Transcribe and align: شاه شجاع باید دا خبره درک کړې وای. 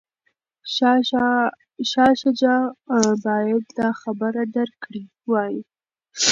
شاه 1.91 2.09
شجاع 2.21 2.63
باید 3.23 3.65
دا 3.77 3.89
خبره 4.01 4.41
درک 4.55 4.75
کړې 4.83 5.03
وای. 5.29 5.55